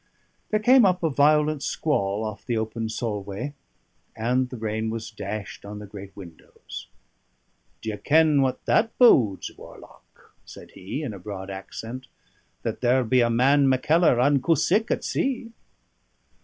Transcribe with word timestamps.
There 0.49 0.59
came 0.59 0.83
up 0.83 1.03
a 1.03 1.11
violent 1.11 1.61
squall 1.61 2.23
off 2.25 2.43
the 2.43 2.57
open 2.57 2.89
Solway, 2.89 3.53
and 4.15 4.49
the 4.49 4.57
rain 4.57 4.89
was 4.89 5.11
dashed 5.11 5.63
on 5.63 5.77
the 5.77 5.85
great 5.85 6.15
windows. 6.17 6.87
"Do 7.83 7.89
ye 7.91 7.97
ken 7.97 8.41
what 8.41 8.65
that 8.65 8.97
bodes, 8.97 9.51
warlock?" 9.55 10.33
said 10.43 10.71
he, 10.71 11.03
in 11.03 11.13
a 11.13 11.19
broad 11.19 11.51
accent: 11.51 12.07
"that 12.63 12.81
there'll 12.81 13.05
be 13.05 13.21
a 13.21 13.29
man 13.29 13.67
Mackellar 13.69 14.19
unco 14.19 14.55
sick 14.55 14.89
at 14.89 15.03
sea." 15.03 15.51